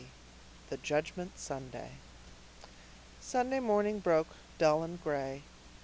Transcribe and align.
THE 0.71 0.77
JUDGMENT 0.77 1.37
SUNDAY 1.37 1.91
Sunday 3.21 3.59
morning 3.59 3.99
broke, 3.99 4.29
dull 4.57 4.81
and 4.81 4.99
gray. 5.03 5.43